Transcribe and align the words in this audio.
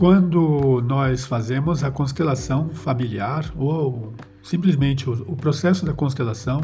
quando 0.00 0.80
nós 0.80 1.26
fazemos 1.26 1.84
a 1.84 1.90
constelação 1.90 2.70
familiar 2.70 3.52
ou 3.54 4.14
simplesmente 4.42 5.10
o, 5.10 5.12
o 5.30 5.36
processo 5.36 5.84
da 5.84 5.92
constelação, 5.92 6.62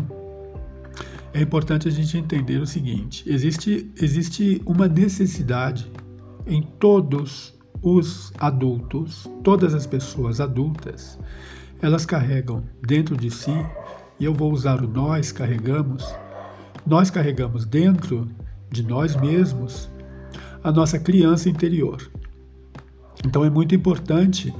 é 1.34 1.42
importante 1.42 1.86
a 1.86 1.90
gente 1.90 2.16
entender 2.16 2.56
o 2.62 2.66
seguinte: 2.66 3.22
existe, 3.30 3.92
existe 4.00 4.62
uma 4.64 4.88
necessidade 4.88 5.92
em 6.46 6.62
todos 6.62 7.54
os 7.82 8.32
adultos, 8.38 9.28
todas 9.44 9.74
as 9.74 9.86
pessoas 9.86 10.40
adultas, 10.40 11.18
elas 11.82 12.06
carregam 12.06 12.64
dentro 12.86 13.14
de 13.18 13.30
si, 13.30 13.52
e 14.18 14.24
eu 14.24 14.32
vou 14.32 14.50
usar 14.50 14.82
o 14.82 14.88
nós 14.88 15.30
carregamos, 15.30 16.02
nós 16.86 17.10
carregamos 17.10 17.66
dentro 17.66 18.30
de 18.70 18.82
nós 18.82 19.14
mesmos 19.14 19.90
a 20.64 20.72
nossa 20.72 20.98
criança 20.98 21.50
interior. 21.50 21.98
Então 23.24 23.44
é 23.44 23.50
muito 23.50 23.74
importante, 23.74 24.54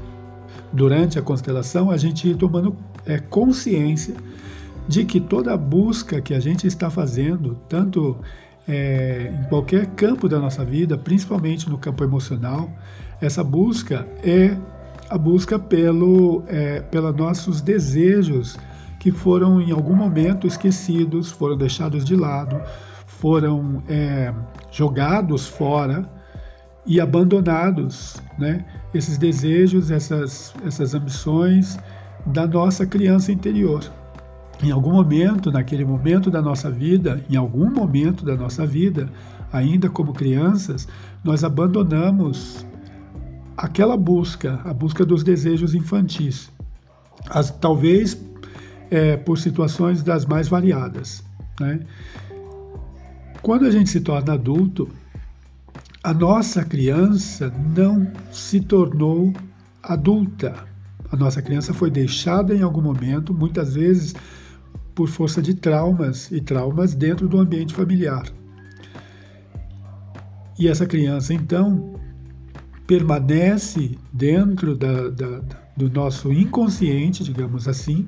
durante 0.73 1.19
a 1.19 1.23
constelação, 1.23 1.91
a 1.91 1.96
gente 1.96 2.28
ir 2.28 2.37
tomando 2.37 2.77
é, 3.05 3.19
consciência 3.19 4.15
de 4.88 5.05
que 5.05 5.20
toda 5.20 5.52
a 5.52 5.56
busca 5.56 6.20
que 6.20 6.34
a 6.34 6.41
gente 6.41 6.66
está 6.66 6.88
fazendo, 6.88 7.56
tanto 7.69 8.16
é, 8.69 9.32
em 9.41 9.48
qualquer 9.48 9.87
campo 9.87 10.29
da 10.29 10.38
nossa 10.38 10.65
vida, 10.65 10.96
principalmente 10.96 11.69
no 11.69 11.79
campo 11.79 12.05
emocional, 12.05 12.70
essa 13.20 13.42
busca 13.42 14.06
é 14.23 14.57
a 15.09 15.16
busca 15.16 15.59
pelo, 15.59 16.43
é, 16.48 16.80
pelos 16.80 17.15
nossos 17.15 17.60
desejos 17.60 18.59
que 18.98 19.12
foram 19.12 19.60
em 19.60 19.70
algum 19.70 19.95
momento 19.95 20.46
esquecidos, 20.46 21.30
foram 21.30 21.57
deixados 21.57 22.04
de 22.04 22.16
lado, 22.16 22.60
foram 23.07 23.82
é, 23.88 24.34
jogados 24.70 25.46
fora 25.46 26.09
e 26.87 27.01
abandonados, 27.01 28.16
né? 28.38 28.65
Esses 28.95 29.18
desejos, 29.18 29.90
essas, 29.90 30.54
essas 30.65 30.95
ambições 30.95 31.78
da 32.26 32.46
nossa 32.46 32.87
criança 32.87 33.32
interior. 33.32 33.84
Em 34.62 34.70
algum 34.70 34.93
momento, 34.93 35.51
naquele 35.51 35.84
momento 35.84 36.30
da 36.30 36.40
nossa 36.40 36.70
vida, 36.70 37.23
em 37.28 37.37
algum 37.37 37.70
momento 37.70 38.24
da 38.24 38.34
nossa 38.37 38.66
vida, 38.66 39.10
ainda 39.52 39.88
como 39.90 40.12
crianças, 40.12 40.88
nós 41.23 41.45
abandonamos 41.45 42.65
aquela 43.56 43.96
busca, 43.96 44.60
a 44.65 44.73
busca 44.73 45.04
dos 45.04 45.23
desejos 45.23 45.74
infantis. 45.74 46.50
As, 47.28 47.50
talvez 47.50 48.18
é, 48.90 49.16
por 49.16 49.38
situações 49.38 50.02
das 50.02 50.24
mais 50.24 50.48
variadas. 50.48 51.24
Né? 51.60 51.80
Quando 53.43 53.66
a 53.66 53.71
gente 53.71 53.90
se 53.90 54.00
torna 54.00 54.34
adulto, 54.34 54.88
a 56.07 56.15
nossa 56.15 56.65
criança 56.65 57.52
não 57.74 58.07
se 58.30 58.60
tornou 58.60 59.32
adulta. 59.82 60.54
A 61.10 61.16
nossa 61.16 61.43
criança 61.43 61.74
foi 61.74 61.90
deixada 61.90 62.54
em 62.54 62.62
algum 62.62 62.80
momento, 62.80 63.35
muitas 63.35 63.74
vezes 63.74 64.15
por 64.94 65.09
força 65.09 65.43
de 65.43 65.53
traumas 65.53 66.31
e 66.31 66.41
traumas 66.41 66.94
dentro 66.94 67.28
do 67.28 67.41
ambiente 67.41 67.75
familiar. 67.75 68.25
E 70.56 70.69
essa 70.69 70.87
criança, 70.87 71.34
então, 71.34 71.99
permanece 72.87 73.99
dentro 74.12 74.77
da, 74.77 75.10
da, 75.10 75.41
do 75.77 75.91
nosso 75.91 76.32
inconsciente, 76.32 77.25
digamos 77.25 77.66
assim. 77.66 78.06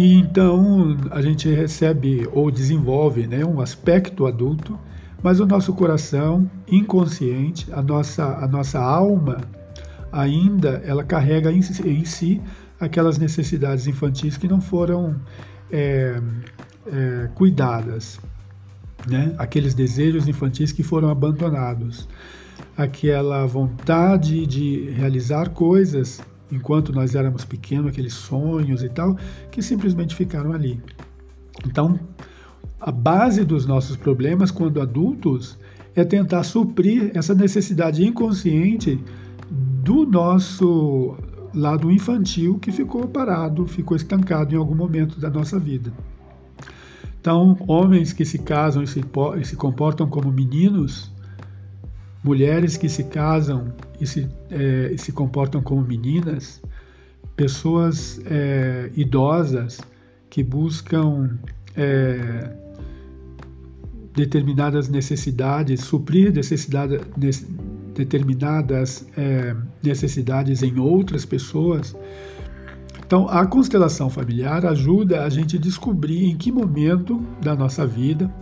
E 0.00 0.14
então 0.14 0.96
a 1.10 1.20
gente 1.20 1.46
recebe 1.50 2.26
ou 2.32 2.50
desenvolve 2.50 3.26
né, 3.26 3.44
um 3.44 3.60
aspecto 3.60 4.26
adulto, 4.26 4.80
mas 5.22 5.40
o 5.40 5.46
nosso 5.46 5.74
coração 5.74 6.50
inconsciente, 6.66 7.70
a 7.70 7.82
nossa, 7.82 8.24
a 8.38 8.48
nossa 8.48 8.80
alma, 8.80 9.42
ainda 10.10 10.80
ela 10.86 11.04
carrega 11.04 11.52
em, 11.52 11.60
em 11.84 12.04
si 12.06 12.40
aquelas 12.80 13.18
necessidades 13.18 13.86
infantis 13.86 14.38
que 14.38 14.48
não 14.48 14.58
foram 14.58 15.20
é, 15.70 16.18
é, 16.90 17.28
cuidadas, 17.34 18.18
né? 19.06 19.34
aqueles 19.36 19.74
desejos 19.74 20.26
infantis 20.26 20.72
que 20.72 20.82
foram 20.82 21.10
abandonados, 21.10 22.08
aquela 22.74 23.44
vontade 23.44 24.46
de 24.46 24.88
realizar 24.92 25.50
coisas 25.50 26.22
enquanto 26.50 26.92
nós 26.92 27.14
éramos 27.14 27.44
pequenos, 27.44 27.88
aqueles 27.88 28.14
sonhos 28.14 28.82
e 28.82 28.88
tal, 28.88 29.16
que 29.50 29.62
simplesmente 29.62 30.14
ficaram 30.14 30.52
ali. 30.52 30.80
Então, 31.66 31.98
a 32.80 32.90
base 32.90 33.44
dos 33.44 33.66
nossos 33.66 33.96
problemas 33.96 34.50
quando 34.50 34.80
adultos 34.80 35.58
é 35.94 36.04
tentar 36.04 36.42
suprir 36.42 37.10
essa 37.14 37.34
necessidade 37.34 38.04
inconsciente 38.04 38.98
do 39.50 40.06
nosso 40.06 41.16
lado 41.52 41.90
infantil 41.90 42.58
que 42.58 42.70
ficou 42.70 43.08
parado, 43.08 43.66
ficou 43.66 43.96
estancado 43.96 44.54
em 44.54 44.58
algum 44.58 44.74
momento 44.74 45.18
da 45.20 45.28
nossa 45.28 45.58
vida. 45.58 45.92
Então, 47.20 47.56
homens 47.66 48.12
que 48.12 48.24
se 48.24 48.38
casam 48.38 48.82
e 48.82 48.86
se, 48.86 49.04
e 49.38 49.44
se 49.44 49.56
comportam 49.56 50.08
como 50.08 50.32
meninos 50.32 51.12
mulheres 52.22 52.76
que 52.76 52.88
se 52.88 53.04
casam 53.04 53.72
e 54.00 54.06
se, 54.06 54.28
é, 54.50 54.94
se 54.96 55.12
comportam 55.12 55.62
como 55.62 55.82
meninas, 55.82 56.62
pessoas 57.36 58.20
é, 58.26 58.90
idosas 58.94 59.80
que 60.28 60.42
buscam 60.42 61.38
é, 61.76 62.50
determinadas 64.14 64.88
necessidades, 64.88 65.80
suprir 65.80 66.32
necessidade, 66.32 67.00
determinadas 67.94 69.06
é, 69.16 69.56
necessidades 69.82 70.62
em 70.62 70.78
outras 70.78 71.24
pessoas. 71.24 71.96
Então, 73.06 73.28
a 73.28 73.44
constelação 73.46 74.08
familiar 74.08 74.64
ajuda 74.64 75.24
a 75.24 75.28
gente 75.28 75.56
a 75.56 75.60
descobrir 75.60 76.26
em 76.26 76.36
que 76.36 76.52
momento 76.52 77.20
da 77.42 77.56
nossa 77.56 77.86
vida, 77.86 78.32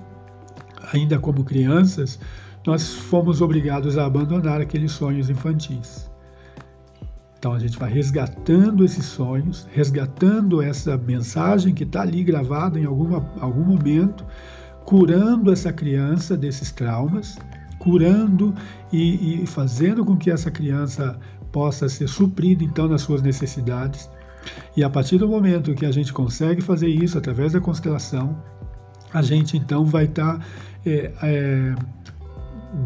ainda 0.92 1.18
como 1.18 1.42
crianças, 1.44 2.18
nós 2.66 2.94
fomos 2.94 3.40
obrigados 3.40 3.96
a 3.96 4.06
abandonar 4.06 4.60
aqueles 4.60 4.92
sonhos 4.92 5.30
infantis. 5.30 6.10
Então 7.38 7.52
a 7.52 7.58
gente 7.58 7.78
vai 7.78 7.90
resgatando 7.90 8.84
esses 8.84 9.04
sonhos, 9.04 9.66
resgatando 9.72 10.60
essa 10.60 10.96
mensagem 10.98 11.72
que 11.72 11.84
está 11.84 12.02
ali 12.02 12.24
gravada 12.24 12.78
em 12.78 12.84
alguma, 12.84 13.30
algum 13.40 13.62
momento, 13.62 14.26
curando 14.84 15.52
essa 15.52 15.72
criança 15.72 16.36
desses 16.36 16.72
traumas, 16.72 17.38
curando 17.78 18.52
e, 18.92 19.42
e 19.42 19.46
fazendo 19.46 20.04
com 20.04 20.16
que 20.16 20.30
essa 20.30 20.50
criança 20.50 21.18
possa 21.52 21.88
ser 21.88 22.08
suprida 22.08 22.64
então 22.64 22.88
nas 22.88 23.02
suas 23.02 23.22
necessidades. 23.22 24.10
E 24.76 24.82
a 24.82 24.90
partir 24.90 25.18
do 25.18 25.28
momento 25.28 25.74
que 25.74 25.86
a 25.86 25.92
gente 25.92 26.12
consegue 26.12 26.60
fazer 26.60 26.88
isso 26.88 27.16
através 27.18 27.52
da 27.52 27.60
constelação, 27.60 28.36
a 29.12 29.22
gente 29.22 29.56
então 29.56 29.84
vai 29.84 30.04
estar 30.04 30.38
tá, 30.38 30.44
é, 30.84 31.12
é, 31.22 31.74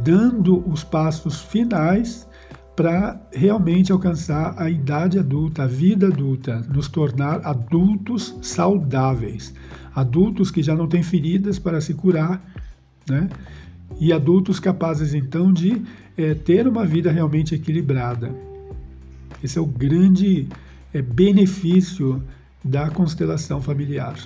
dando 0.05 0.69
os 0.69 0.85
passos 0.85 1.41
finais 1.41 2.29
para 2.75 3.21
realmente 3.33 3.93
alcançar 3.93 4.55
a 4.57 4.71
idade 4.71 5.19
adulta, 5.19 5.65
a 5.65 5.67
vida 5.67 6.07
adulta, 6.07 6.61
nos 6.73 6.89
tornar 6.89 7.41
adultos 7.45 8.35
saudáveis, 8.41 9.55
adultos 9.95 10.51
que 10.51 10.63
já 10.63 10.75
não 10.75 10.89
têm 10.89 11.03
feridas 11.03 11.59
para 11.59 11.81
se 11.81 11.93
curar, 11.95 12.43
né? 13.09 13.29
E 14.01 14.13
adultos 14.13 14.59
capazes 14.59 15.13
então 15.13 15.53
de 15.53 15.83
é, 16.17 16.35
ter 16.35 16.67
uma 16.67 16.87
vida 16.87 17.13
realmente 17.13 17.55
equilibrada. 17.55 18.35
Esse 19.45 19.59
é 19.59 19.61
o 19.61 19.67
grande 19.67 20.49
é, 20.95 21.03
benefício 21.03 22.23
da 22.65 22.89
constelação 22.91 23.61
familiar. 23.61 24.17